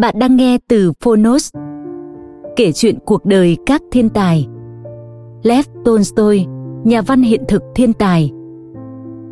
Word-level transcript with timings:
Bạn 0.00 0.18
đang 0.18 0.36
nghe 0.36 0.58
từ 0.68 0.92
Phonos. 1.00 1.50
Kể 2.56 2.72
chuyện 2.72 2.98
cuộc 3.06 3.24
đời 3.24 3.56
các 3.66 3.82
thiên 3.90 4.08
tài. 4.08 4.46
Lev 5.42 5.66
Tolstoy, 5.84 6.46
nhà 6.84 7.02
văn 7.02 7.22
hiện 7.22 7.42
thực 7.48 7.62
thiên 7.74 7.92
tài. 7.92 8.32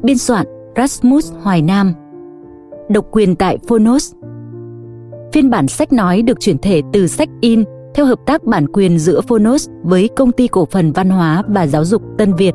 Biên 0.02 0.18
soạn 0.18 0.46
Rasmus 0.76 1.32
Hoài 1.42 1.62
Nam. 1.62 1.92
Độc 2.88 3.06
quyền 3.10 3.36
tại 3.36 3.58
Phonos. 3.68 4.12
Phiên 5.32 5.50
bản 5.50 5.68
sách 5.68 5.92
nói 5.92 6.22
được 6.22 6.40
chuyển 6.40 6.58
thể 6.58 6.82
từ 6.92 7.06
sách 7.06 7.28
in 7.40 7.64
theo 7.94 8.06
hợp 8.06 8.18
tác 8.26 8.44
bản 8.44 8.66
quyền 8.72 8.98
giữa 8.98 9.20
Phonos 9.20 9.68
với 9.82 10.08
Công 10.16 10.32
ty 10.32 10.48
Cổ 10.48 10.64
phần 10.64 10.92
Văn 10.92 11.10
hóa 11.10 11.42
và 11.48 11.66
Giáo 11.66 11.84
dục 11.84 12.02
Tân 12.18 12.34
Việt. 12.34 12.54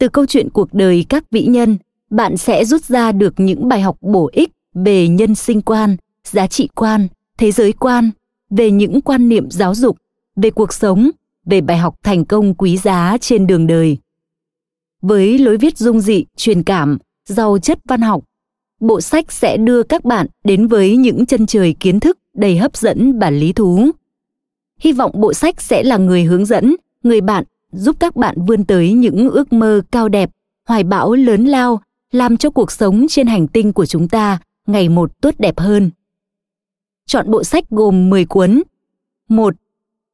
Từ 0.00 0.08
câu 0.08 0.26
chuyện 0.26 0.50
cuộc 0.50 0.74
đời 0.74 1.04
các 1.08 1.30
vĩ 1.30 1.46
nhân, 1.46 1.78
bạn 2.10 2.36
sẽ 2.36 2.64
rút 2.64 2.84
ra 2.84 3.12
được 3.12 3.34
những 3.36 3.68
bài 3.68 3.80
học 3.80 3.96
bổ 4.00 4.30
ích 4.32 4.50
về 4.74 5.08
nhân 5.08 5.34
sinh 5.34 5.62
quan, 5.62 5.96
giá 6.24 6.46
trị 6.46 6.68
quan, 6.74 7.08
thế 7.38 7.52
giới 7.52 7.72
quan, 7.72 8.10
về 8.50 8.70
những 8.70 9.00
quan 9.00 9.28
niệm 9.28 9.50
giáo 9.50 9.74
dục, 9.74 9.96
về 10.36 10.50
cuộc 10.50 10.72
sống, 10.72 11.10
về 11.46 11.60
bài 11.60 11.78
học 11.78 11.94
thành 12.02 12.24
công 12.24 12.54
quý 12.54 12.76
giá 12.76 13.16
trên 13.20 13.46
đường 13.46 13.66
đời. 13.66 13.96
Với 15.02 15.38
lối 15.38 15.56
viết 15.56 15.78
dung 15.78 16.00
dị, 16.00 16.24
truyền 16.36 16.62
cảm, 16.62 16.98
giàu 17.26 17.58
chất 17.58 17.78
văn 17.88 18.00
học, 18.00 18.24
bộ 18.80 19.00
sách 19.00 19.32
sẽ 19.32 19.56
đưa 19.56 19.82
các 19.82 20.04
bạn 20.04 20.26
đến 20.44 20.66
với 20.66 20.96
những 20.96 21.26
chân 21.26 21.46
trời 21.46 21.74
kiến 21.80 22.00
thức 22.00 22.18
đầy 22.34 22.58
hấp 22.58 22.76
dẫn 22.76 23.18
và 23.18 23.30
lý 23.30 23.52
thú. 23.52 23.90
Hy 24.80 24.92
vọng 24.92 25.12
bộ 25.14 25.32
sách 25.32 25.60
sẽ 25.60 25.82
là 25.82 25.96
người 25.96 26.24
hướng 26.24 26.46
dẫn, 26.46 26.76
người 27.02 27.20
bạn 27.20 27.44
giúp 27.72 27.96
các 28.00 28.16
bạn 28.16 28.36
vươn 28.46 28.64
tới 28.64 28.92
những 28.92 29.30
ước 29.30 29.52
mơ 29.52 29.82
cao 29.90 30.08
đẹp, 30.08 30.30
hoài 30.68 30.84
bão 30.84 31.14
lớn 31.14 31.44
lao 31.44 31.80
làm 32.12 32.36
cho 32.36 32.50
cuộc 32.50 32.72
sống 32.72 33.06
trên 33.08 33.26
hành 33.26 33.48
tinh 33.48 33.72
của 33.72 33.86
chúng 33.86 34.08
ta 34.08 34.38
ngày 34.66 34.88
một 34.88 35.20
tốt 35.20 35.34
đẹp 35.38 35.58
hơn. 35.58 35.90
Chọn 37.06 37.30
bộ 37.30 37.44
sách 37.44 37.64
gồm 37.70 38.10
10 38.10 38.24
cuốn. 38.24 38.62
1. 39.28 39.54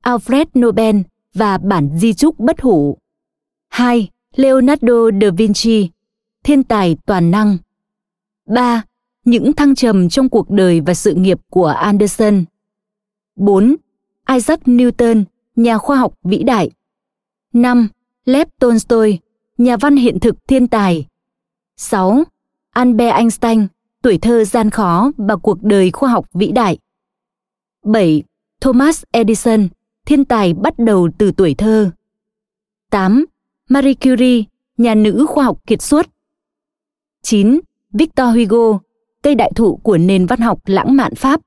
Alfred 0.03 0.47
Nobel 0.59 0.97
và 1.35 1.59
bản 1.59 1.91
di 1.99 2.13
trúc 2.15 2.39
bất 2.39 2.61
hủ. 2.61 2.99
2. 3.69 4.09
Leonardo 4.37 5.11
da 5.21 5.31
Vinci, 5.37 5.91
thiên 6.45 6.63
tài 6.63 6.97
toàn 7.07 7.31
năng. 7.31 7.57
3. 8.47 8.83
Những 9.25 9.53
thăng 9.53 9.75
trầm 9.75 10.09
trong 10.09 10.29
cuộc 10.29 10.51
đời 10.51 10.81
và 10.81 10.95
sự 10.95 11.15
nghiệp 11.15 11.41
của 11.51 11.67
Anderson. 11.67 12.45
4. 13.37 13.77
Isaac 14.33 14.63
Newton, 14.63 15.25
nhà 15.57 15.79
khoa 15.79 15.97
học 15.97 16.15
vĩ 16.25 16.43
đại. 16.43 16.71
5. 17.57 17.89
Lev 18.25 18.49
Tolstoy, 18.61 19.19
nhà 19.59 19.77
văn 19.77 19.97
hiện 19.97 20.21
thực 20.21 20.49
thiên 20.49 20.69
tài. 20.69 21.07
6. 21.77 22.25
Albert 22.71 23.15
Einstein, 23.15 23.67
tuổi 24.03 24.19
thơ 24.19 24.45
gian 24.45 24.71
khó 24.71 25.13
và 25.17 25.37
cuộc 25.37 25.63
đời 25.63 25.91
khoa 25.91 26.11
học 26.11 26.27
vĩ 26.35 26.53
đại. 26.53 26.79
7. 27.85 28.23
Thomas 28.61 29.03
Edison, 29.11 29.69
thiên 30.07 30.25
tài 30.25 30.55
bắt 30.55 30.79
đầu 30.79 31.09
từ 31.19 31.33
tuổi 31.33 31.55
thơ. 31.55 31.91
8. 32.91 33.25
Marie 33.69 33.95
Curie, 33.95 34.43
nhà 34.77 34.95
nữ 34.95 35.27
khoa 35.29 35.45
học 35.45 35.59
kiệt 35.67 35.83
xuất. 35.83 36.07
9. 37.23 37.61
Victor 37.93 38.29
Hugo, 38.37 38.79
cây 39.23 39.35
đại 39.35 39.53
thụ 39.55 39.77
của 39.77 39.99
nền 39.99 40.27
văn 40.27 40.41
học 40.41 40.61
lãng 40.67 40.97
mạn 40.97 41.15
Pháp. 41.15 41.41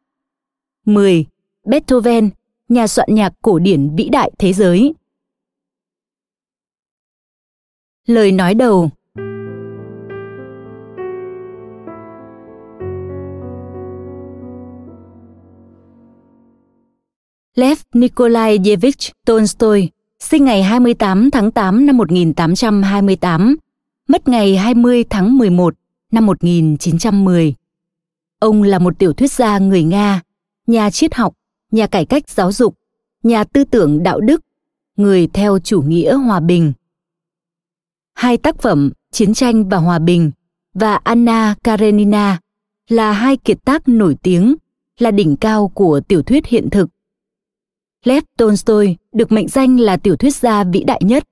10. 0.86 1.26
Beethoven, 1.66 2.30
nhà 2.70 2.88
soạn 2.88 3.08
nhạc 3.12 3.34
cổ 3.42 3.60
điển 3.60 3.96
vĩ 3.96 4.10
đại 4.10 4.32
thế 4.40 4.54
giới. 4.54 4.94
Lời 8.10 8.32
nói 8.32 8.54
đầu 8.54 8.90
Lev 17.56 17.80
Nikolaevich 17.94 19.12
Tolstoy, 19.26 19.90
sinh 20.20 20.46
ngày 20.46 20.64
28 20.64 21.32
tháng 21.32 21.52
8 21.52 21.86
năm 21.86 21.98
1828, 21.98 23.56
mất 24.08 24.28
ngày 24.28 24.58
20 24.58 25.04
tháng 25.10 25.38
11 25.38 25.76
năm 26.12 26.26
1910. 26.26 27.56
Ông 28.40 28.64
là 28.64 28.80
một 28.80 29.00
tiểu 29.00 29.14
thuyết 29.14 29.32
gia 29.32 29.58
người 29.58 29.84
Nga, 29.84 30.22
nhà 30.68 30.90
triết 30.90 31.16
học, 31.16 31.34
nhà 31.72 31.88
cải 31.88 32.06
cách 32.06 32.30
giáo 32.30 32.52
dục, 32.52 32.76
nhà 33.24 33.44
tư 33.44 33.64
tưởng 33.64 34.04
đạo 34.04 34.20
đức, 34.20 34.42
người 34.96 35.28
theo 35.28 35.60
chủ 35.60 35.82
nghĩa 35.82 36.14
hòa 36.14 36.40
bình. 36.40 36.74
Hai 38.20 38.38
tác 38.38 38.60
phẩm 38.60 38.92
Chiến 39.12 39.34
tranh 39.34 39.70
và 39.70 39.78
Hòa 39.78 40.00
bình 40.00 40.32
và 40.74 40.96
Anna 40.96 41.56
Karenina 41.64 42.40
là 42.90 43.12
hai 43.12 43.38
kiệt 43.38 43.66
tác 43.66 43.88
nổi 43.88 44.16
tiếng, 44.24 44.56
là 44.98 45.12
đỉnh 45.12 45.36
cao 45.36 45.68
của 45.68 46.02
tiểu 46.08 46.24
thuyết 46.24 46.46
hiện 46.46 46.70
thực 46.70 46.90
Lev 48.06 48.24
Tolstoy 48.38 48.96
được 49.12 49.32
mệnh 49.32 49.48
danh 49.48 49.80
là 49.80 49.98
tiểu 49.98 50.16
thuyết 50.16 50.36
gia 50.36 50.64
vĩ 50.64 50.84
đại 50.84 51.02
nhất. 51.04 51.24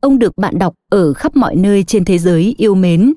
Ông 0.00 0.18
được 0.18 0.38
bạn 0.38 0.58
đọc 0.58 0.74
ở 0.90 1.12
khắp 1.12 1.36
mọi 1.36 1.56
nơi 1.56 1.84
trên 1.84 2.04
thế 2.04 2.18
giới 2.18 2.54
yêu 2.58 2.74
mến. 2.74 3.14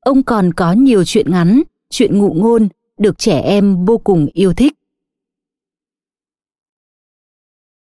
Ông 0.00 0.22
còn 0.22 0.52
có 0.52 0.72
nhiều 0.72 1.04
chuyện 1.04 1.30
ngắn, 1.30 1.62
chuyện 1.90 2.18
ngụ 2.18 2.32
ngôn 2.32 2.68
được 2.98 3.18
trẻ 3.18 3.40
em 3.40 3.84
vô 3.84 3.98
cùng 3.98 4.26
yêu 4.32 4.52
thích. 4.52 4.72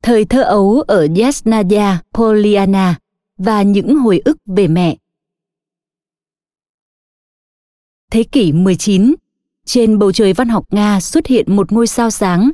thời 0.02 0.25
thơ 0.25 0.43
ấu 0.43 0.81
ở 0.81 1.08
Yasnaya 1.16 2.02
Poliana 2.14 3.01
và 3.44 3.62
những 3.62 3.97
hồi 3.97 4.21
ức 4.25 4.37
về 4.47 4.69
mẹ. 4.69 4.97
Thế 8.11 8.23
kỷ 8.23 8.53
19, 8.53 9.15
trên 9.65 9.99
bầu 9.99 10.12
trời 10.12 10.33
văn 10.33 10.49
học 10.49 10.65
Nga 10.71 11.00
xuất 11.00 11.27
hiện 11.27 11.56
một 11.56 11.73
ngôi 11.73 11.87
sao 11.87 12.11
sáng. 12.11 12.50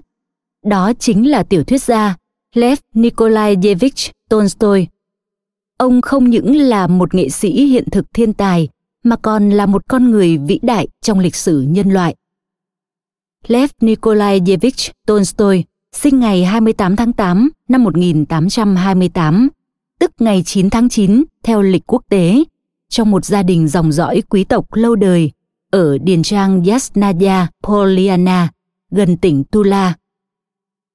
Đó 0.64 0.92
chính 0.98 1.30
là 1.30 1.42
tiểu 1.42 1.64
thuyết 1.64 1.82
gia 1.82 2.16
Lev 2.54 2.78
Nikolaevich 2.94 4.12
Tolstoy. 4.28 4.86
Ông 5.78 6.00
không 6.00 6.30
những 6.30 6.56
là 6.56 6.86
một 6.86 7.14
nghệ 7.14 7.28
sĩ 7.28 7.66
hiện 7.66 7.84
thực 7.90 8.12
thiên 8.12 8.32
tài, 8.32 8.68
mà 9.04 9.16
còn 9.16 9.50
là 9.50 9.66
một 9.66 9.82
con 9.88 10.10
người 10.10 10.38
vĩ 10.38 10.58
đại 10.62 10.88
trong 11.00 11.18
lịch 11.18 11.34
sử 11.34 11.60
nhân 11.68 11.90
loại. 11.90 12.14
Lev 13.46 13.70
Nikolaevich 13.80 14.92
Tolstoy 15.06 15.64
sinh 15.92 16.20
ngày 16.20 16.44
28 16.44 16.96
tháng 16.96 17.12
8 17.12 17.50
năm 17.68 17.84
1828, 17.84 19.48
tức 19.98 20.12
ngày 20.18 20.42
9 20.46 20.70
tháng 20.70 20.88
9 20.88 21.24
theo 21.42 21.62
lịch 21.62 21.82
quốc 21.86 22.02
tế, 22.08 22.44
trong 22.88 23.10
một 23.10 23.24
gia 23.24 23.42
đình 23.42 23.68
dòng 23.68 23.92
dõi 23.92 24.22
quý 24.28 24.44
tộc 24.44 24.74
lâu 24.74 24.96
đời 24.96 25.30
ở 25.70 25.98
điền 25.98 26.22
trang 26.22 26.64
Yasnaya 26.64 27.48
Poliana, 27.62 28.50
gần 28.90 29.16
tỉnh 29.16 29.44
Tula. 29.44 29.94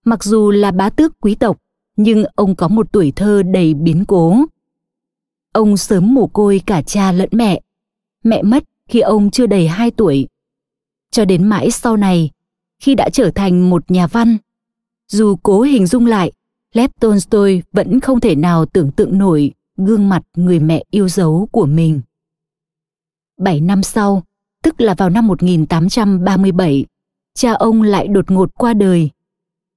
Mặc 0.05 0.23
dù 0.23 0.51
là 0.51 0.71
bá 0.71 0.89
tước 0.89 1.19
quý 1.21 1.35
tộc, 1.35 1.57
nhưng 1.95 2.23
ông 2.35 2.55
có 2.55 2.67
một 2.67 2.91
tuổi 2.91 3.11
thơ 3.15 3.44
đầy 3.44 3.73
biến 3.73 4.05
cố. 4.05 4.38
Ông 5.53 5.77
sớm 5.77 6.13
mồ 6.13 6.27
côi 6.27 6.61
cả 6.65 6.81
cha 6.81 7.11
lẫn 7.11 7.29
mẹ. 7.31 7.61
Mẹ 8.23 8.41
mất 8.44 8.63
khi 8.89 8.99
ông 8.99 9.31
chưa 9.31 9.45
đầy 9.45 9.67
2 9.67 9.91
tuổi. 9.91 10.27
Cho 11.11 11.25
đến 11.25 11.44
mãi 11.44 11.71
sau 11.71 11.97
này, 11.97 12.29
khi 12.79 12.95
đã 12.95 13.09
trở 13.13 13.31
thành 13.31 13.69
một 13.69 13.91
nhà 13.91 14.07
văn, 14.07 14.38
dù 15.07 15.35
cố 15.44 15.61
hình 15.61 15.88
dung 15.88 16.06
lại, 16.06 16.31
Lev 16.73 16.91
Tolstoy 16.99 17.61
vẫn 17.71 17.99
không 17.99 18.19
thể 18.19 18.35
nào 18.35 18.65
tưởng 18.65 18.91
tượng 18.91 19.17
nổi 19.17 19.51
gương 19.77 20.09
mặt 20.09 20.23
người 20.35 20.59
mẹ 20.59 20.83
yêu 20.91 21.09
dấu 21.09 21.47
của 21.51 21.65
mình. 21.65 22.01
Bảy 23.37 23.61
năm 23.61 23.83
sau, 23.83 24.23
tức 24.63 24.81
là 24.81 24.93
vào 24.93 25.09
năm 25.09 25.27
1837, 25.27 26.85
cha 27.33 27.53
ông 27.53 27.81
lại 27.81 28.07
đột 28.07 28.31
ngột 28.31 28.49
qua 28.57 28.73
đời. 28.73 29.09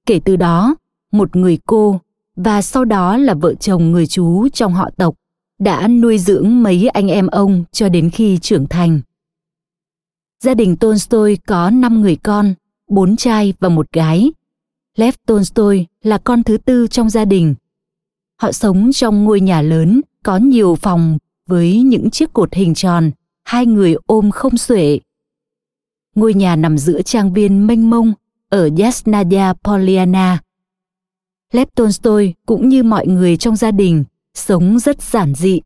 Kể 0.05 0.19
từ 0.25 0.35
đó, 0.35 0.75
một 1.11 1.35
người 1.35 1.59
cô 1.65 1.99
và 2.35 2.61
sau 2.61 2.85
đó 2.85 3.17
là 3.17 3.33
vợ 3.33 3.53
chồng 3.53 3.91
người 3.91 4.07
chú 4.07 4.49
trong 4.49 4.73
họ 4.73 4.89
tộc 4.97 5.15
đã 5.59 5.87
nuôi 5.87 6.17
dưỡng 6.17 6.63
mấy 6.63 6.87
anh 6.87 7.07
em 7.07 7.27
ông 7.27 7.63
cho 7.71 7.89
đến 7.89 8.09
khi 8.09 8.37
trưởng 8.37 8.67
thành. 8.67 9.01
Gia 10.43 10.53
đình 10.53 10.75
Tolstoy 10.75 11.35
có 11.35 11.69
5 11.69 12.01
người 12.01 12.15
con, 12.15 12.53
4 12.89 13.15
trai 13.15 13.53
và 13.59 13.69
một 13.69 13.91
gái. 13.91 14.31
Lev 14.97 15.15
Tolstoy 15.25 15.85
là 16.03 16.17
con 16.17 16.43
thứ 16.43 16.57
tư 16.57 16.87
trong 16.87 17.09
gia 17.09 17.25
đình. 17.25 17.55
Họ 18.41 18.51
sống 18.51 18.91
trong 18.93 19.23
ngôi 19.23 19.41
nhà 19.41 19.61
lớn 19.61 20.01
có 20.23 20.37
nhiều 20.37 20.75
phòng 20.75 21.17
với 21.47 21.81
những 21.81 22.09
chiếc 22.09 22.33
cột 22.33 22.53
hình 22.53 22.73
tròn, 22.73 23.11
hai 23.43 23.65
người 23.65 23.95
ôm 24.05 24.31
không 24.31 24.57
xuể. 24.57 24.99
Ngôi 26.15 26.33
nhà 26.33 26.55
nằm 26.55 26.77
giữa 26.77 27.01
trang 27.01 27.33
viên 27.33 27.67
mênh 27.67 27.89
mông 27.89 28.13
ở 28.49 28.69
Yasnaya 28.79 29.53
Poliana. 29.53 30.41
Lev 31.53 31.67
Tolstoy 31.75 32.33
cũng 32.45 32.69
như 32.69 32.83
mọi 32.83 33.07
người 33.07 33.37
trong 33.37 33.55
gia 33.55 33.71
đình 33.71 34.03
sống 34.33 34.79
rất 34.79 35.01
giản 35.01 35.33
dị. 35.35 35.61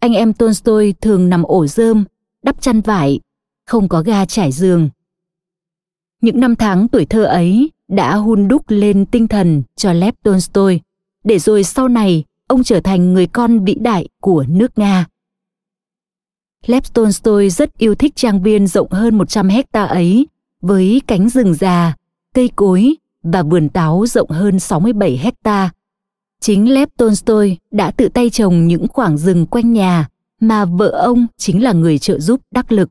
Anh 0.00 0.12
em 0.12 0.32
Tolstoy 0.32 0.92
thường 0.92 1.28
nằm 1.28 1.42
ổ 1.42 1.66
rơm, 1.66 2.04
đắp 2.42 2.60
chăn 2.60 2.80
vải, 2.80 3.20
không 3.66 3.88
có 3.88 4.02
ga 4.02 4.24
trải 4.24 4.52
giường. 4.52 4.90
Những 6.20 6.40
năm 6.40 6.56
tháng 6.56 6.88
tuổi 6.88 7.04
thơ 7.04 7.24
ấy 7.24 7.70
đã 7.92 8.16
hun 8.16 8.48
đúc 8.48 8.62
lên 8.68 9.06
tinh 9.06 9.28
thần 9.28 9.62
cho 9.76 9.92
Lev 9.92 10.14
Tolstoy, 10.22 10.80
để 11.24 11.38
rồi 11.38 11.64
sau 11.64 11.88
này 11.88 12.24
ông 12.48 12.62
trở 12.62 12.80
thành 12.80 13.12
người 13.12 13.26
con 13.26 13.64
vĩ 13.64 13.74
đại 13.74 14.08
của 14.20 14.44
nước 14.48 14.78
Nga. 14.78 15.06
Lev 16.66 16.84
Tolstoy 16.94 17.50
rất 17.50 17.78
yêu 17.78 17.94
thích 17.94 18.12
trang 18.16 18.42
viên 18.42 18.66
rộng 18.66 18.90
hơn 18.90 19.18
100 19.18 19.48
hecta 19.48 19.84
ấy, 19.84 20.26
với 20.60 21.02
cánh 21.06 21.28
rừng 21.28 21.54
già, 21.54 21.96
cây 22.34 22.50
cối 22.56 22.94
và 23.22 23.42
vườn 23.42 23.68
táo 23.68 24.06
rộng 24.06 24.30
hơn 24.30 24.60
67 24.60 25.16
hecta. 25.16 25.70
Chính 26.40 26.74
Lev 26.74 26.88
Tolstoy 26.96 27.56
đã 27.70 27.90
tự 27.90 28.08
tay 28.08 28.30
trồng 28.30 28.66
những 28.66 28.88
khoảng 28.88 29.18
rừng 29.18 29.46
quanh 29.46 29.72
nhà 29.72 30.08
mà 30.40 30.64
vợ 30.64 30.88
ông 30.88 31.26
chính 31.38 31.62
là 31.62 31.72
người 31.72 31.98
trợ 31.98 32.18
giúp 32.18 32.40
đắc 32.50 32.72
lực. 32.72 32.88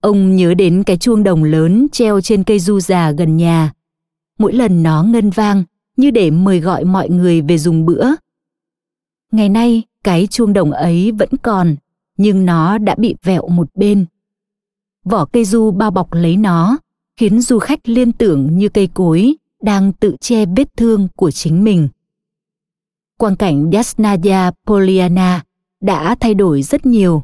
Ông 0.00 0.36
nhớ 0.36 0.54
đến 0.54 0.82
cái 0.82 0.96
chuông 0.96 1.22
đồng 1.22 1.44
lớn 1.44 1.86
treo 1.92 2.20
trên 2.20 2.44
cây 2.44 2.60
du 2.60 2.80
già 2.80 3.10
gần 3.10 3.36
nhà. 3.36 3.72
Mỗi 4.40 4.52
lần 4.52 4.82
nó 4.82 5.02
ngân 5.02 5.30
vang 5.30 5.64
như 5.96 6.10
để 6.10 6.30
mời 6.30 6.60
gọi 6.60 6.84
mọi 6.84 7.08
người 7.08 7.42
về 7.42 7.58
dùng 7.58 7.86
bữa. 7.86 8.06
Ngày 9.32 9.48
nay, 9.48 9.82
cái 10.04 10.26
chuông 10.26 10.52
đồng 10.52 10.70
ấy 10.70 11.12
vẫn 11.12 11.28
còn, 11.42 11.76
nhưng 12.16 12.46
nó 12.46 12.78
đã 12.78 12.94
bị 12.98 13.14
vẹo 13.22 13.48
một 13.48 13.68
bên. 13.74 14.06
Vỏ 15.04 15.24
cây 15.24 15.44
du 15.44 15.70
bao 15.70 15.90
bọc 15.90 16.12
lấy 16.12 16.36
nó, 16.36 16.78
khiến 17.16 17.40
du 17.40 17.58
khách 17.58 17.88
liên 17.88 18.12
tưởng 18.12 18.58
như 18.58 18.68
cây 18.68 18.88
cối 18.94 19.34
đang 19.62 19.92
tự 19.92 20.16
che 20.20 20.46
vết 20.46 20.76
thương 20.76 21.08
của 21.16 21.30
chính 21.30 21.64
mình. 21.64 21.88
Quang 23.16 23.36
cảnh 23.36 23.70
Yasnaya 23.70 24.50
Poliana 24.66 25.44
đã 25.80 26.14
thay 26.20 26.34
đổi 26.34 26.62
rất 26.62 26.86
nhiều. 26.86 27.22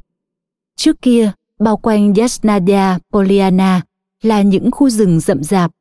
Trước 0.77 1.03
kia, 1.03 1.33
bao 1.59 1.77
quanh 1.77 2.15
Yasnaya 2.15 2.99
Poliana 3.13 3.83
là 4.23 4.43
những 4.43 4.71
khu 4.71 4.91
rừng 4.91 5.21
rậm 5.21 5.43
rạp. 5.43 5.73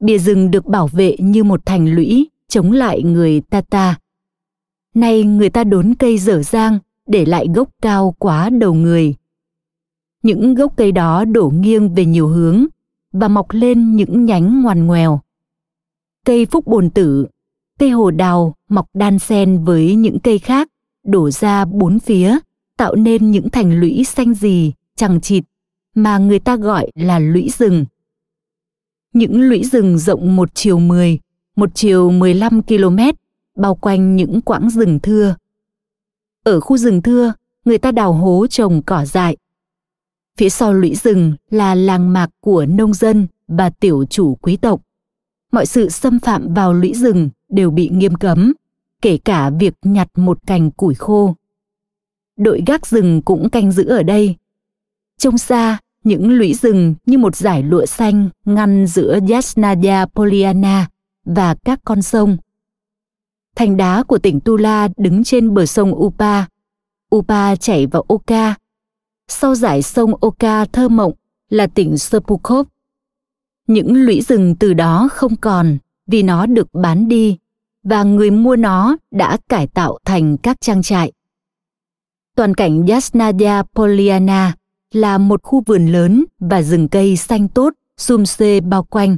Bìa 0.00 0.18
rừng 0.18 0.50
được 0.50 0.66
bảo 0.66 0.86
vệ 0.86 1.16
như 1.18 1.44
một 1.44 1.66
thành 1.66 1.94
lũy 1.94 2.28
chống 2.48 2.72
lại 2.72 3.02
người 3.02 3.40
Tata. 3.40 3.98
Nay 4.94 5.24
người 5.24 5.50
ta 5.50 5.64
đốn 5.64 5.94
cây 5.94 6.18
dở 6.18 6.42
dang 6.42 6.78
để 7.06 7.26
lại 7.26 7.46
gốc 7.54 7.68
cao 7.82 8.14
quá 8.18 8.50
đầu 8.50 8.74
người. 8.74 9.14
Những 10.22 10.54
gốc 10.54 10.72
cây 10.76 10.92
đó 10.92 11.24
đổ 11.24 11.52
nghiêng 11.54 11.94
về 11.94 12.04
nhiều 12.04 12.28
hướng 12.28 12.66
và 13.12 13.28
mọc 13.28 13.46
lên 13.50 13.96
những 13.96 14.24
nhánh 14.24 14.62
ngoằn 14.62 14.86
ngoèo. 14.86 15.20
Cây 16.24 16.46
phúc 16.46 16.66
bồn 16.66 16.90
tử, 16.90 17.26
cây 17.78 17.90
hồ 17.90 18.10
đào 18.10 18.54
mọc 18.68 18.86
đan 18.94 19.18
xen 19.18 19.64
với 19.64 19.94
những 19.94 20.18
cây 20.20 20.38
khác 20.38 20.68
đổ 21.06 21.30
ra 21.30 21.64
bốn 21.64 21.98
phía 21.98 22.38
tạo 22.76 22.94
nên 22.94 23.30
những 23.30 23.50
thành 23.50 23.80
lũy 23.80 24.04
xanh 24.04 24.34
gì 24.34 24.72
chẳng 24.96 25.20
chịt 25.20 25.44
mà 25.94 26.18
người 26.18 26.38
ta 26.38 26.56
gọi 26.56 26.90
là 26.94 27.18
lũy 27.18 27.50
rừng. 27.58 27.84
Những 29.18 29.40
lũy 29.42 29.64
rừng 29.64 29.98
rộng 29.98 30.36
một 30.36 30.48
chiều 30.54 30.78
10, 30.78 31.18
một 31.56 31.70
chiều 31.74 32.10
15 32.10 32.62
km 32.62 32.98
bao 33.56 33.74
quanh 33.74 34.16
những 34.16 34.40
quãng 34.40 34.70
rừng 34.70 34.98
thưa. 35.02 35.34
Ở 36.44 36.60
khu 36.60 36.76
rừng 36.76 37.02
thưa, 37.02 37.32
người 37.64 37.78
ta 37.78 37.92
đào 37.92 38.12
hố 38.12 38.46
trồng 38.46 38.82
cỏ 38.82 39.04
dại. 39.04 39.36
Phía 40.36 40.48
sau 40.48 40.72
lũy 40.72 40.94
rừng 40.94 41.32
là 41.50 41.74
làng 41.74 42.12
mạc 42.12 42.30
của 42.40 42.66
nông 42.66 42.94
dân 42.94 43.26
và 43.48 43.70
tiểu 43.70 44.04
chủ 44.10 44.34
quý 44.34 44.56
tộc. 44.56 44.80
Mọi 45.52 45.66
sự 45.66 45.88
xâm 45.88 46.20
phạm 46.20 46.54
vào 46.54 46.72
lũy 46.72 46.94
rừng 46.94 47.30
đều 47.48 47.70
bị 47.70 47.88
nghiêm 47.88 48.14
cấm, 48.14 48.52
kể 49.02 49.18
cả 49.24 49.50
việc 49.50 49.74
nhặt 49.82 50.08
một 50.16 50.38
cành 50.46 50.70
củi 50.70 50.94
khô. 50.94 51.34
Đội 52.36 52.62
gác 52.66 52.86
rừng 52.86 53.22
cũng 53.22 53.50
canh 53.50 53.72
giữ 53.72 53.84
ở 53.84 54.02
đây 54.02 54.36
Trông 55.18 55.38
xa, 55.38 55.78
những 56.04 56.30
lũy 56.30 56.54
rừng 56.54 56.94
như 57.06 57.18
một 57.18 57.36
dải 57.36 57.62
lụa 57.62 57.86
xanh 57.86 58.28
ngăn 58.44 58.86
giữa 58.86 59.18
Yasnaya 59.30 60.06
Poliana 60.06 60.88
và 61.24 61.54
các 61.64 61.80
con 61.84 62.02
sông. 62.02 62.36
Thành 63.56 63.76
đá 63.76 64.02
của 64.02 64.18
tỉnh 64.18 64.40
Tula 64.40 64.88
đứng 64.96 65.24
trên 65.24 65.54
bờ 65.54 65.66
sông 65.66 65.94
Upa. 65.94 66.44
Upa 67.14 67.56
chảy 67.56 67.86
vào 67.86 68.04
Oka. 68.08 68.54
Sau 69.28 69.54
dải 69.54 69.82
sông 69.82 70.14
Oka 70.20 70.64
thơ 70.64 70.88
mộng 70.88 71.12
là 71.48 71.66
tỉnh 71.66 71.98
Serpukhov. 71.98 72.66
Những 73.66 73.94
lũy 73.94 74.20
rừng 74.20 74.56
từ 74.56 74.74
đó 74.74 75.08
không 75.12 75.36
còn 75.36 75.78
vì 76.06 76.22
nó 76.22 76.46
được 76.46 76.74
bán 76.74 77.08
đi 77.08 77.38
và 77.82 78.02
người 78.02 78.30
mua 78.30 78.56
nó 78.56 78.96
đã 79.10 79.38
cải 79.48 79.66
tạo 79.66 79.98
thành 80.04 80.36
các 80.36 80.60
trang 80.60 80.82
trại. 80.82 81.12
Toàn 82.36 82.54
cảnh 82.54 82.86
Yasnaya 82.86 83.62
Poliana 83.74 84.54
là 84.92 85.18
một 85.18 85.42
khu 85.42 85.62
vườn 85.66 85.86
lớn 85.86 86.24
và 86.40 86.62
rừng 86.62 86.88
cây 86.88 87.16
xanh 87.16 87.48
tốt, 87.48 87.74
xum 87.96 88.24
xê 88.24 88.60
bao 88.60 88.82
quanh. 88.82 89.16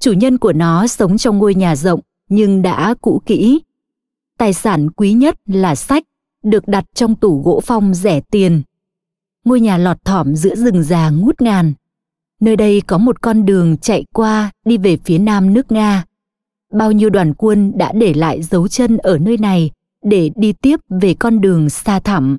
Chủ 0.00 0.12
nhân 0.12 0.38
của 0.38 0.52
nó 0.52 0.86
sống 0.86 1.18
trong 1.18 1.38
ngôi 1.38 1.54
nhà 1.54 1.76
rộng 1.76 2.00
nhưng 2.28 2.62
đã 2.62 2.94
cũ 3.00 3.22
kỹ. 3.26 3.62
Tài 4.38 4.52
sản 4.52 4.90
quý 4.90 5.12
nhất 5.12 5.34
là 5.46 5.74
sách, 5.74 6.04
được 6.42 6.68
đặt 6.68 6.84
trong 6.94 7.16
tủ 7.16 7.42
gỗ 7.42 7.60
phong 7.64 7.94
rẻ 7.94 8.20
tiền. 8.20 8.62
Ngôi 9.44 9.60
nhà 9.60 9.78
lọt 9.78 10.04
thỏm 10.04 10.34
giữa 10.34 10.54
rừng 10.54 10.82
già 10.82 11.10
ngút 11.10 11.40
ngàn. 11.40 11.72
Nơi 12.40 12.56
đây 12.56 12.80
có 12.80 12.98
một 12.98 13.22
con 13.22 13.44
đường 13.44 13.76
chạy 13.76 14.04
qua 14.12 14.50
đi 14.64 14.78
về 14.78 14.96
phía 15.04 15.18
nam 15.18 15.54
nước 15.54 15.72
Nga. 15.72 16.04
Bao 16.72 16.92
nhiêu 16.92 17.10
đoàn 17.10 17.34
quân 17.34 17.72
đã 17.76 17.92
để 17.92 18.14
lại 18.14 18.42
dấu 18.42 18.68
chân 18.68 18.96
ở 18.96 19.18
nơi 19.18 19.38
này 19.38 19.70
để 20.02 20.30
đi 20.36 20.52
tiếp 20.52 20.80
về 21.00 21.14
con 21.14 21.40
đường 21.40 21.70
xa 21.70 22.00
thẳm. 22.00 22.38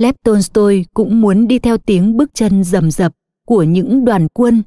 Lev 0.00 0.14
Tolstoy 0.24 0.84
cũng 0.94 1.20
muốn 1.20 1.48
đi 1.48 1.58
theo 1.58 1.78
tiếng 1.78 2.16
bước 2.16 2.30
chân 2.34 2.64
rầm 2.64 2.90
rập 2.90 3.12
của 3.46 3.62
những 3.62 4.04
đoàn 4.04 4.28
quân, 4.28 4.62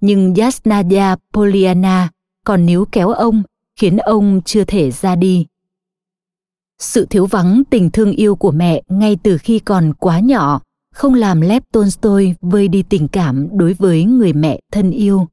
nhưng 0.00 0.34
Yasnaya 0.34 1.16
Poliana 1.32 2.08
còn 2.44 2.66
níu 2.66 2.84
kéo 2.92 3.08
ông 3.08 3.42
khiến 3.76 3.96
ông 3.96 4.40
chưa 4.44 4.64
thể 4.64 4.90
ra 4.90 5.16
đi. 5.16 5.46
Sự 6.78 7.06
thiếu 7.10 7.26
vắng 7.26 7.62
tình 7.70 7.90
thương 7.90 8.12
yêu 8.12 8.36
của 8.36 8.50
mẹ 8.50 8.82
ngay 8.88 9.16
từ 9.22 9.38
khi 9.38 9.58
còn 9.58 9.92
quá 9.94 10.20
nhỏ 10.20 10.60
không 10.94 11.14
làm 11.14 11.40
Lev 11.40 11.62
Tolstoy 11.72 12.34
vơi 12.40 12.68
đi 12.68 12.82
tình 12.82 13.08
cảm 13.08 13.48
đối 13.58 13.72
với 13.72 14.04
người 14.04 14.32
mẹ 14.32 14.60
thân 14.72 14.90
yêu. 14.90 15.28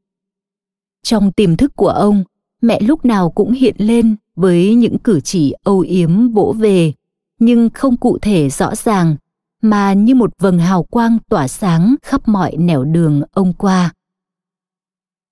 Trong 1.04 1.32
tiềm 1.32 1.58
thức 1.58 1.76
của 1.76 1.90
ông, 1.90 2.24
mẹ 2.62 2.80
lúc 2.82 3.06
nào 3.06 3.30
cũng 3.30 3.52
hiện 3.52 3.76
lên 3.78 4.16
với 4.36 4.76
những 4.76 4.98
cử 5.00 5.20
chỉ 5.20 5.54
âu 5.64 5.80
yếm 5.80 6.30
vỗ 6.30 6.56
về, 6.60 6.94
nhưng 7.40 7.70
không 7.70 7.98
cụ 7.98 8.18
thể 8.22 8.50
rõ 8.50 8.76
ràng, 8.76 9.16
mà 9.64 9.94
như 9.94 10.16
một 10.16 10.34
vầng 10.40 10.60
hào 10.60 10.84
quang 10.84 11.18
tỏa 11.30 11.48
sáng 11.48 11.96
khắp 12.02 12.28
mọi 12.28 12.58
nẻo 12.58 12.84
đường 12.84 13.22
ông 13.32 13.54
qua. 13.54 13.94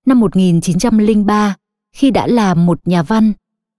Năm 0.06 0.20
1903, 0.20 1.56
khi 1.92 2.10
đã 2.10 2.26
là 2.26 2.54
một 2.54 2.80
nhà 2.84 3.02
văn, 3.02 3.32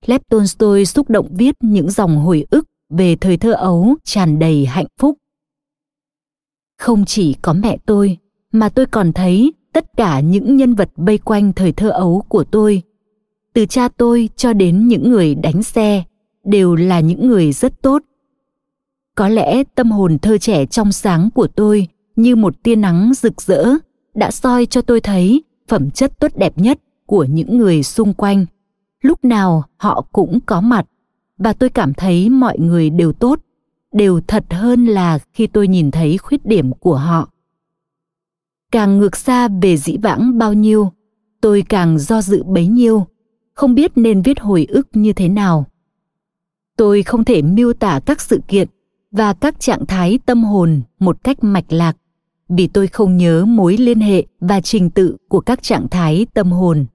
Lev 0.05 0.21
Tolstoy 0.29 0.85
xúc 0.85 1.09
động 1.09 1.27
viết 1.31 1.55
những 1.61 1.91
dòng 1.91 2.17
hồi 2.17 2.45
ức 2.49 2.69
về 2.89 3.15
thời 3.15 3.37
thơ 3.37 3.51
ấu 3.51 3.95
tràn 4.03 4.39
đầy 4.39 4.65
hạnh 4.65 4.85
phúc. 4.97 5.17
Không 6.77 7.05
chỉ 7.05 7.33
có 7.33 7.53
mẹ 7.53 7.77
tôi, 7.85 8.17
mà 8.51 8.69
tôi 8.69 8.85
còn 8.85 9.13
thấy 9.13 9.53
tất 9.73 9.97
cả 9.97 10.19
những 10.19 10.57
nhân 10.57 10.75
vật 10.75 10.89
vây 10.95 11.17
quanh 11.17 11.53
thời 11.53 11.71
thơ 11.71 11.89
ấu 11.89 12.25
của 12.27 12.43
tôi. 12.43 12.81
Từ 13.53 13.65
cha 13.65 13.87
tôi 13.87 14.29
cho 14.35 14.53
đến 14.53 14.87
những 14.87 15.09
người 15.09 15.35
đánh 15.35 15.63
xe, 15.63 16.03
đều 16.43 16.75
là 16.75 16.99
những 16.99 17.27
người 17.27 17.51
rất 17.51 17.81
tốt. 17.81 18.03
Có 19.15 19.27
lẽ 19.27 19.63
tâm 19.75 19.91
hồn 19.91 20.17
thơ 20.19 20.37
trẻ 20.37 20.65
trong 20.65 20.91
sáng 20.91 21.29
của 21.35 21.47
tôi 21.47 21.87
như 22.15 22.35
một 22.35 22.63
tia 22.63 22.75
nắng 22.75 23.11
rực 23.15 23.41
rỡ 23.41 23.65
đã 24.13 24.31
soi 24.31 24.65
cho 24.65 24.81
tôi 24.81 25.01
thấy 25.01 25.43
phẩm 25.67 25.91
chất 25.91 26.19
tốt 26.19 26.31
đẹp 26.35 26.57
nhất 26.57 26.79
của 27.05 27.23
những 27.23 27.57
người 27.57 27.83
xung 27.83 28.13
quanh. 28.13 28.45
Lúc 29.01 29.25
nào 29.25 29.63
họ 29.77 30.05
cũng 30.11 30.39
có 30.45 30.61
mặt 30.61 30.85
và 31.37 31.53
tôi 31.53 31.69
cảm 31.69 31.93
thấy 31.93 32.29
mọi 32.29 32.59
người 32.59 32.89
đều 32.89 33.13
tốt, 33.13 33.39
đều 33.91 34.21
thật 34.27 34.45
hơn 34.49 34.85
là 34.85 35.19
khi 35.33 35.47
tôi 35.47 35.67
nhìn 35.67 35.91
thấy 35.91 36.17
khuyết 36.17 36.45
điểm 36.45 36.71
của 36.71 36.95
họ. 36.95 37.29
Càng 38.71 38.97
ngược 38.97 39.15
xa 39.15 39.47
về 39.61 39.77
dĩ 39.77 39.97
vãng 39.97 40.37
bao 40.37 40.53
nhiêu, 40.53 40.91
tôi 41.41 41.63
càng 41.69 41.99
do 41.99 42.21
dự 42.21 42.43
bấy 42.43 42.67
nhiêu, 42.67 43.07
không 43.53 43.75
biết 43.75 43.91
nên 43.95 44.21
viết 44.21 44.39
hồi 44.39 44.65
ức 44.69 44.87
như 44.93 45.13
thế 45.13 45.29
nào. 45.29 45.65
Tôi 46.77 47.03
không 47.03 47.23
thể 47.23 47.41
miêu 47.41 47.73
tả 47.73 47.99
các 48.05 48.21
sự 48.21 48.41
kiện 48.47 48.67
và 49.13 49.33
các 49.33 49.59
trạng 49.59 49.85
thái 49.85 50.19
tâm 50.25 50.43
hồn 50.43 50.81
một 50.99 51.23
cách 51.23 51.43
mạch 51.43 51.73
lạc 51.73 51.97
vì 52.49 52.67
tôi 52.67 52.87
không 52.87 53.17
nhớ 53.17 53.45
mối 53.45 53.77
liên 53.77 53.99
hệ 53.99 54.25
và 54.39 54.61
trình 54.61 54.89
tự 54.89 55.17
của 55.27 55.39
các 55.39 55.63
trạng 55.63 55.87
thái 55.89 56.25
tâm 56.33 56.51
hồn 56.51 56.85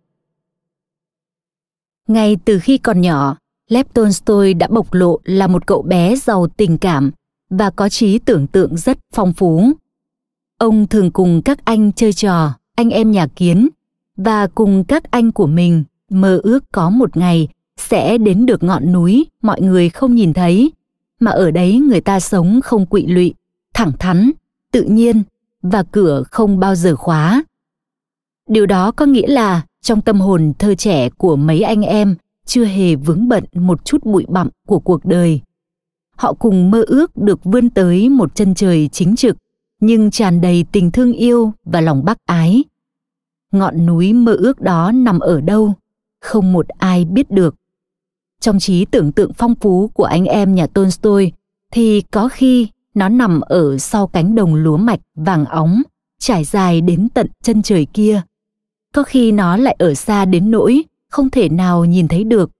ngay 2.08 2.36
từ 2.44 2.58
khi 2.58 2.78
còn 2.78 3.00
nhỏ, 3.00 3.36
Lev 3.68 3.86
Tolstoy 3.94 4.54
đã 4.54 4.68
bộc 4.70 4.94
lộ 4.94 5.18
là 5.24 5.46
một 5.46 5.66
cậu 5.66 5.82
bé 5.82 6.16
giàu 6.16 6.46
tình 6.46 6.78
cảm 6.78 7.10
và 7.50 7.70
có 7.70 7.88
trí 7.88 8.18
tưởng 8.18 8.46
tượng 8.46 8.76
rất 8.76 8.98
phong 9.14 9.32
phú. 9.32 9.72
Ông 10.58 10.86
thường 10.86 11.10
cùng 11.10 11.42
các 11.42 11.64
anh 11.64 11.92
chơi 11.92 12.12
trò, 12.12 12.54
anh 12.74 12.90
em 12.90 13.10
nhà 13.10 13.26
kiến 13.26 13.68
và 14.16 14.46
cùng 14.46 14.84
các 14.84 15.10
anh 15.10 15.32
của 15.32 15.46
mình 15.46 15.84
mơ 16.10 16.40
ước 16.42 16.64
có 16.72 16.90
một 16.90 17.16
ngày 17.16 17.48
sẽ 17.76 18.18
đến 18.18 18.46
được 18.46 18.62
ngọn 18.62 18.92
núi 18.92 19.26
mọi 19.42 19.60
người 19.60 19.88
không 19.88 20.14
nhìn 20.14 20.32
thấy, 20.32 20.72
mà 21.20 21.30
ở 21.30 21.50
đấy 21.50 21.78
người 21.78 22.00
ta 22.00 22.20
sống 22.20 22.60
không 22.60 22.86
quỵ 22.86 23.06
lụy, 23.06 23.34
thẳng 23.74 23.92
thắn, 23.98 24.30
tự 24.72 24.82
nhiên 24.82 25.22
và 25.62 25.82
cửa 25.82 26.22
không 26.30 26.58
bao 26.58 26.74
giờ 26.74 26.96
khóa. 26.96 27.44
Điều 28.48 28.66
đó 28.66 28.90
có 28.90 29.06
nghĩa 29.06 29.26
là 29.26 29.62
trong 29.82 30.00
tâm 30.00 30.20
hồn 30.20 30.52
thơ 30.58 30.74
trẻ 30.74 31.10
của 31.10 31.36
mấy 31.36 31.60
anh 31.60 31.82
em 31.82 32.14
chưa 32.46 32.64
hề 32.64 32.94
vướng 32.94 33.28
bận 33.28 33.44
một 33.54 33.84
chút 33.84 34.04
bụi 34.04 34.24
bặm 34.28 34.48
của 34.66 34.78
cuộc 34.78 35.04
đời. 35.04 35.40
Họ 36.16 36.32
cùng 36.32 36.70
mơ 36.70 36.84
ước 36.86 37.16
được 37.16 37.44
vươn 37.44 37.70
tới 37.70 38.08
một 38.08 38.34
chân 38.34 38.54
trời 38.54 38.88
chính 38.92 39.16
trực 39.16 39.36
nhưng 39.80 40.10
tràn 40.10 40.40
đầy 40.40 40.64
tình 40.72 40.90
thương 40.90 41.12
yêu 41.12 41.52
và 41.64 41.80
lòng 41.80 42.04
bác 42.04 42.18
ái. 42.26 42.64
Ngọn 43.52 43.86
núi 43.86 44.12
mơ 44.12 44.32
ước 44.34 44.60
đó 44.60 44.92
nằm 44.92 45.18
ở 45.18 45.40
đâu 45.40 45.74
không 46.20 46.52
một 46.52 46.68
ai 46.68 47.04
biết 47.04 47.30
được 47.30 47.54
trong 48.40 48.58
trí 48.58 48.84
tưởng 48.84 49.12
tượng 49.12 49.32
phong 49.32 49.54
phú 49.54 49.88
của 49.94 50.04
anh 50.04 50.24
em 50.24 50.54
nhà 50.54 50.66
tolstoy, 50.66 51.32
thì 51.72 52.00
có 52.00 52.28
khi 52.28 52.68
nó 52.94 53.08
nằm 53.08 53.40
ở 53.40 53.78
sau 53.78 54.06
cánh 54.06 54.34
đồng 54.34 54.54
lúa 54.54 54.76
mạch 54.76 55.00
vàng 55.14 55.44
óng, 55.44 55.82
trải 56.18 56.44
dài 56.44 56.80
đến 56.80 57.08
tận 57.14 57.26
chân 57.42 57.62
trời 57.62 57.86
kia. 57.92 58.22
Có 58.94 59.02
khi 59.02 59.32
nó 59.32 59.56
lại 59.56 59.76
ở 59.78 59.94
xa 59.94 60.24
đến 60.24 60.50
nỗi 60.50 60.84
không 61.08 61.30
thể 61.30 61.48
nào 61.48 61.84
nhìn 61.84 62.08
thấy 62.08 62.24
được. 62.24 62.50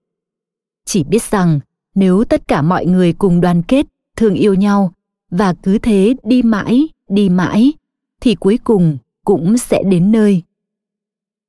Chỉ 0.85 1.03
biết 1.03 1.23
rằng, 1.23 1.59
nếu 1.95 2.23
tất 2.23 2.47
cả 2.47 2.61
mọi 2.61 2.85
người 2.85 3.13
cùng 3.13 3.41
đoàn 3.41 3.63
kết, 3.63 3.85
thương 4.15 4.33
yêu 4.33 4.53
nhau, 4.53 4.93
và 5.31 5.53
cứ 5.53 5.77
thế 5.77 6.15
đi 6.23 6.43
mãi 6.43 6.87
đi 7.09 7.29
mãi, 7.29 7.73
thì 8.21 8.35
cuối 8.35 8.59
cùng 8.63 8.97
cũng 9.25 9.57
sẽ 9.57 9.83
đến 9.83 10.11
nơi. 10.11 10.43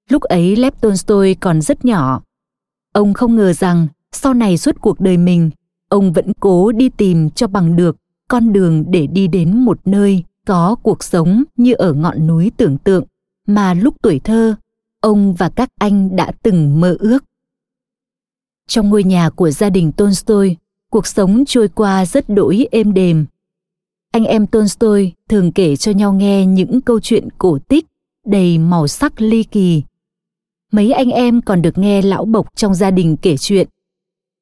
Lúc 0.08 0.22
ấy, 0.22 0.56
lev 0.56 0.75
tolstoy 0.80 1.34
còn 1.34 1.60
rất 1.60 1.84
nhỏ. 1.84 2.22
Ông 2.92 3.14
không 3.14 3.37
ngờ 3.37 3.52
rằng 3.52 3.87
sau 4.12 4.34
này 4.34 4.58
suốt 4.58 4.76
cuộc 4.80 5.00
đời 5.00 5.16
mình 5.16 5.50
ông 5.88 6.12
vẫn 6.12 6.32
cố 6.40 6.72
đi 6.72 6.88
tìm 6.88 7.30
cho 7.30 7.46
bằng 7.46 7.76
được 7.76 7.96
con 8.28 8.52
đường 8.52 8.84
để 8.88 9.06
đi 9.06 9.28
đến 9.28 9.64
một 9.64 9.80
nơi 9.84 10.24
có 10.46 10.76
cuộc 10.82 11.04
sống 11.04 11.44
như 11.56 11.72
ở 11.72 11.92
ngọn 11.92 12.26
núi 12.26 12.52
tưởng 12.56 12.78
tượng 12.78 13.04
mà 13.46 13.74
lúc 13.74 13.94
tuổi 14.02 14.18
thơ 14.18 14.56
ông 15.00 15.34
và 15.34 15.48
các 15.48 15.68
anh 15.78 16.16
đã 16.16 16.32
từng 16.42 16.80
mơ 16.80 16.96
ước. 17.00 17.24
Trong 18.68 18.88
ngôi 18.88 19.04
nhà 19.04 19.30
của 19.30 19.50
gia 19.50 19.70
đình 19.70 19.92
Tolstoy, 19.92 20.56
cuộc 20.90 21.06
sống 21.06 21.44
trôi 21.46 21.68
qua 21.68 22.06
rất 22.06 22.28
đổi 22.28 22.66
êm 22.70 22.94
đềm. 22.94 23.26
Anh 24.12 24.24
em 24.24 24.46
Tolstoy 24.46 25.12
thường 25.28 25.52
kể 25.52 25.76
cho 25.76 25.92
nhau 25.92 26.12
nghe 26.12 26.46
những 26.46 26.80
câu 26.80 27.00
chuyện 27.00 27.28
cổ 27.38 27.58
tích 27.68 27.86
đầy 28.26 28.58
màu 28.58 28.88
sắc 28.88 29.20
ly 29.20 29.42
kỳ. 29.42 29.82
Mấy 30.72 30.92
anh 30.92 31.10
em 31.10 31.40
còn 31.42 31.62
được 31.62 31.78
nghe 31.78 32.02
lão 32.02 32.24
bộc 32.24 32.56
trong 32.56 32.74
gia 32.74 32.90
đình 32.90 33.16
kể 33.16 33.36
chuyện. 33.36 33.68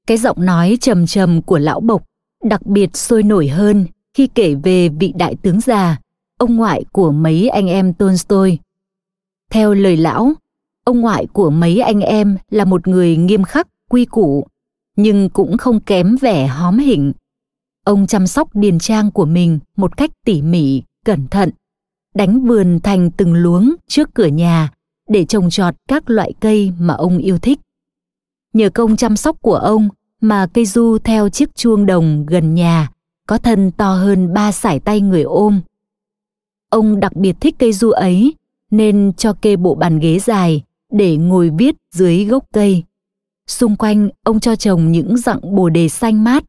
Cái 0.09 0.19
giọng 0.19 0.45
nói 0.45 0.79
trầm 0.81 1.07
trầm 1.07 1.43
của 1.43 1.59
lão 1.59 1.81
bộc 1.81 2.05
đặc 2.45 2.67
biệt 2.67 2.97
sôi 2.97 3.23
nổi 3.23 3.49
hơn 3.49 3.87
khi 4.15 4.27
kể 4.27 4.55
về 4.55 4.89
vị 4.89 5.13
đại 5.17 5.37
tướng 5.43 5.61
già, 5.61 6.01
ông 6.39 6.57
ngoại 6.57 6.85
của 6.93 7.13
mấy 7.13 7.49
anh 7.49 7.67
em 7.67 7.95
Tolstoy. 7.95 8.59
Theo 9.51 9.75
lời 9.75 9.97
lão, 9.97 10.33
ông 10.85 11.01
ngoại 11.01 11.27
của 11.33 11.51
mấy 11.51 11.81
anh 11.81 12.01
em 12.01 12.39
là 12.51 12.65
một 12.65 12.89
người 12.89 13.17
nghiêm 13.17 13.45
khắc 13.45 13.69
quy 13.91 14.05
củ 14.05 14.47
nhưng 14.97 15.29
cũng 15.29 15.57
không 15.57 15.81
kém 15.81 16.17
vẻ 16.17 16.47
hóm 16.47 16.79
hỉnh 16.79 17.13
ông 17.85 18.07
chăm 18.07 18.27
sóc 18.27 18.57
điền 18.57 18.79
trang 18.79 19.11
của 19.11 19.25
mình 19.25 19.59
một 19.77 19.97
cách 19.97 20.11
tỉ 20.25 20.43
mỉ 20.43 20.83
cẩn 21.05 21.29
thận 21.29 21.51
đánh 22.15 22.41
vườn 22.47 22.81
thành 22.83 23.11
từng 23.11 23.35
luống 23.35 23.75
trước 23.89 24.15
cửa 24.15 24.27
nhà 24.27 24.71
để 25.09 25.25
trồng 25.25 25.51
trọt 25.51 25.75
các 25.89 26.11
loại 26.11 26.33
cây 26.41 26.73
mà 26.79 26.95
ông 26.95 27.19
yêu 27.19 27.39
thích 27.39 27.59
nhờ 28.53 28.71
công 28.71 28.97
chăm 28.97 29.17
sóc 29.17 29.43
của 29.43 29.55
ông 29.55 29.89
mà 30.21 30.47
cây 30.47 30.67
du 30.67 30.99
theo 30.99 31.29
chiếc 31.29 31.57
chuông 31.57 31.87
đồng 31.87 32.27
gần 32.27 32.55
nhà 32.55 32.89
có 33.27 33.39
thân 33.39 33.71
to 33.71 33.95
hơn 33.95 34.35
ba 34.35 34.53
sải 34.53 34.81
tay 34.81 35.01
người 35.01 35.23
ôm 35.23 35.61
ông 36.71 37.01
đặc 37.01 37.17
biệt 37.17 37.37
thích 37.41 37.55
cây 37.59 37.73
du 37.73 37.91
ấy 37.91 38.35
nên 38.71 39.13
cho 39.17 39.33
kê 39.33 39.57
bộ 39.57 39.75
bàn 39.75 39.99
ghế 39.99 40.19
dài 40.19 40.63
để 40.93 41.17
ngồi 41.17 41.51
viết 41.59 41.77
dưới 41.95 42.25
gốc 42.25 42.45
cây. 42.53 42.83
Xung 43.47 43.77
quanh 43.77 44.09
ông 44.23 44.41
cho 44.41 44.57
trồng 44.57 44.93
những 44.93 45.17
dặng 45.17 45.41
bồ 45.57 45.69
đề 45.69 45.89
xanh 45.89 46.25
mát. 46.25 46.45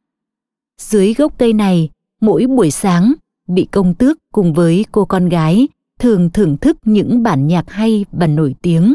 Dưới 0.78 1.14
gốc 1.14 1.38
cây 1.38 1.52
này, 1.52 1.90
mỗi 2.20 2.46
buổi 2.46 2.70
sáng, 2.70 3.12
bị 3.48 3.68
công 3.70 3.94
tước 3.94 4.18
cùng 4.32 4.52
với 4.54 4.84
cô 4.92 5.04
con 5.04 5.28
gái 5.28 5.68
thường 5.98 6.30
thưởng 6.30 6.56
thức 6.56 6.76
những 6.84 7.22
bản 7.22 7.46
nhạc 7.46 7.70
hay 7.70 8.04
và 8.12 8.26
nổi 8.26 8.54
tiếng. 8.62 8.94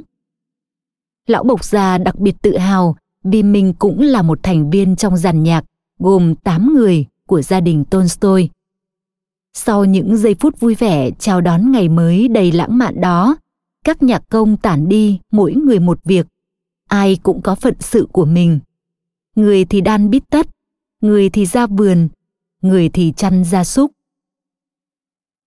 Lão 1.28 1.44
Bộc 1.44 1.64
già 1.64 1.98
đặc 1.98 2.20
biệt 2.20 2.36
tự 2.42 2.58
hào 2.58 2.96
Bim 3.26 3.52
mình 3.52 3.74
cũng 3.80 4.02
là 4.02 4.22
một 4.22 4.40
thành 4.44 4.70
viên 4.70 4.96
trong 4.96 5.18
dàn 5.18 5.44
nhạc 5.44 5.66
gồm 6.00 6.36
8 6.36 6.74
người 6.74 7.06
của 7.28 7.42
gia 7.42 7.60
đình 7.60 7.86
Tolstoy. 7.86 8.50
Sau 9.54 9.86
những 9.86 10.18
giây 10.18 10.36
phút 10.40 10.60
vui 10.60 10.76
vẻ 10.76 11.12
chào 11.20 11.42
đón 11.42 11.72
ngày 11.72 11.90
mới 11.90 12.28
đầy 12.28 12.52
lãng 12.52 12.78
mạn 12.78 13.02
đó, 13.02 13.38
các 13.84 14.04
nhạc 14.04 14.30
công 14.30 14.58
tản 14.58 14.90
đi 14.90 15.20
mỗi 15.32 15.54
người 15.54 15.80
một 15.80 16.00
việc. 16.04 16.28
Ai 16.88 17.18
cũng 17.24 17.42
có 17.42 17.56
phận 17.56 17.74
sự 17.80 18.08
của 18.12 18.26
mình. 18.26 18.60
Người 19.36 19.66
thì 19.66 19.82
đan 19.82 20.10
bít 20.10 20.30
tất 20.30 20.48
người 21.02 21.30
thì 21.30 21.46
ra 21.46 21.68
vườn 21.68 22.10
người 22.62 22.90
thì 22.90 23.14
chăn 23.18 23.44
gia 23.44 23.64
súc. 23.64 23.92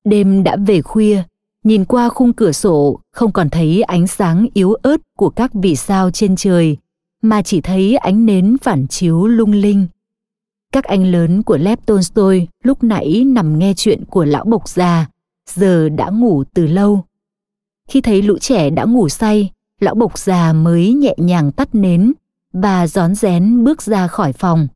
Đêm 0.05 0.43
đã 0.43 0.57
về 0.57 0.83
khuya 0.83 1.23
nhìn 1.65 1.85
qua 1.85 2.09
khung 2.09 2.33
cửa 2.33 2.53
sổ 2.53 3.01
không 3.13 3.33
còn 3.33 3.51
thấy 3.51 3.83
ánh 3.83 4.07
sáng 4.07 4.47
yếu 4.55 4.75
ớt 4.75 4.97
của 5.17 5.31
các 5.31 5.51
vì 5.55 5.77
sao 5.77 6.11
trên 6.11 6.37
trời 6.37 6.77
mà 7.23 7.43
chỉ 7.43 7.61
thấy 7.61 7.97
ánh 7.97 8.27
nến 8.27 8.57
phản 8.63 8.87
chiếu 8.87 9.27
lung 9.27 9.53
linh. 9.53 9.87
Các 10.73 10.85
anh 10.85 11.05
lớn 11.05 11.43
của 11.43 11.57
Lev 11.57 11.79
Tolstoy 11.87 12.47
lúc 12.65 12.85
nãy 12.85 13.25
nằm 13.27 13.59
nghe 13.59 13.73
chuyện 13.77 14.05
của 14.05 14.25
lão 14.25 14.45
bộc 14.45 14.69
già, 14.69 15.07
giờ 15.51 15.89
đã 15.89 16.11
ngủ 16.11 16.45
từ 16.55 16.67
lâu. 16.67 17.05
Khi 17.89 18.01
thấy 18.01 18.23
lũ 18.23 18.39
trẻ 18.39 18.71
đã 18.71 18.85
ngủ 18.85 19.09
say, 19.09 19.51
lão 19.81 19.95
bộc 19.95 20.19
già 20.19 20.53
mới 20.53 20.93
nhẹ 20.93 21.15
nhàng 21.17 21.53
tắt 21.53 21.69
nến, 21.73 22.13
và 22.53 22.87
rón 22.87 23.15
rén 23.15 23.65
bước 23.65 23.83
ra 23.83 24.07
khỏi 24.07 24.33
phòng. 24.33 24.69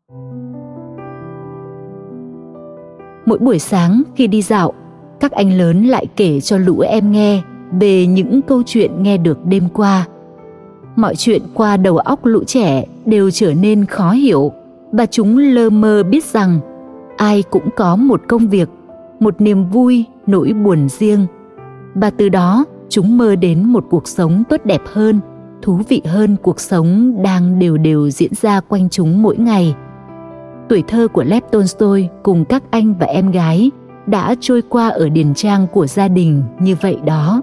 Mỗi 3.26 3.38
buổi 3.38 3.58
sáng 3.58 4.02
khi 4.16 4.26
đi 4.26 4.42
dạo 4.42 4.72
các 5.20 5.32
anh 5.32 5.58
lớn 5.58 5.86
lại 5.86 6.06
kể 6.16 6.40
cho 6.40 6.58
lũ 6.58 6.80
em 6.80 7.12
nghe 7.12 7.42
về 7.80 8.06
những 8.06 8.42
câu 8.42 8.62
chuyện 8.66 9.02
nghe 9.02 9.16
được 9.16 9.38
đêm 9.44 9.68
qua 9.68 10.06
mọi 10.96 11.16
chuyện 11.16 11.42
qua 11.54 11.76
đầu 11.76 11.98
óc 11.98 12.24
lũ 12.24 12.44
trẻ 12.44 12.84
đều 13.06 13.30
trở 13.30 13.54
nên 13.54 13.84
khó 13.84 14.10
hiểu. 14.10 14.52
Và 14.92 15.06
chúng 15.06 15.38
lơ 15.38 15.70
mơ 15.70 16.02
biết 16.02 16.24
rằng 16.24 16.60
ai 17.16 17.42
cũng 17.50 17.68
có 17.76 17.96
một 17.96 18.20
công 18.28 18.48
việc, 18.48 18.68
một 19.20 19.40
niềm 19.40 19.64
vui, 19.64 20.04
nỗi 20.26 20.52
buồn 20.52 20.88
riêng. 20.88 21.26
Và 21.94 22.10
từ 22.10 22.28
đó, 22.28 22.64
chúng 22.88 23.18
mơ 23.18 23.36
đến 23.36 23.64
một 23.64 23.84
cuộc 23.90 24.08
sống 24.08 24.42
tốt 24.48 24.60
đẹp 24.64 24.82
hơn, 24.92 25.20
thú 25.62 25.80
vị 25.88 26.02
hơn 26.04 26.36
cuộc 26.42 26.60
sống 26.60 27.22
đang 27.22 27.58
đều 27.58 27.76
đều 27.76 28.10
diễn 28.10 28.32
ra 28.34 28.60
quanh 28.60 28.88
chúng 28.88 29.22
mỗi 29.22 29.36
ngày. 29.36 29.74
Tuổi 30.68 30.82
thơ 30.88 31.08
của 31.12 31.24
Lev 31.24 31.42
Tolstoy 31.50 32.08
cùng 32.22 32.44
các 32.44 32.62
anh 32.70 32.94
và 32.98 33.06
em 33.06 33.30
gái 33.30 33.70
đã 34.06 34.34
trôi 34.40 34.62
qua 34.62 34.88
ở 34.88 35.08
điền 35.08 35.34
trang 35.34 35.66
của 35.72 35.86
gia 35.86 36.08
đình 36.08 36.42
như 36.60 36.76
vậy 36.80 36.96
đó. 37.04 37.42